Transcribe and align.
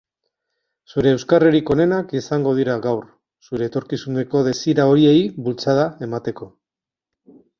Zure 0.93 1.09
euskarririk 1.15 1.67
onenak 1.73 2.13
izango 2.19 2.53
dira 2.61 2.77
gaur, 2.87 3.03
zure 3.49 3.67
etorkizuneko 3.71 4.43
desira 4.49 4.89
horiei 4.93 5.23
bultzada 5.49 5.87
emateko. 6.09 6.49